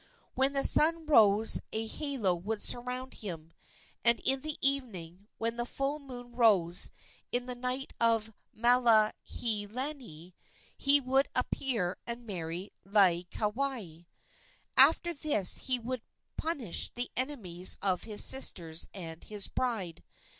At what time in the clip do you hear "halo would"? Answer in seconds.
1.85-2.63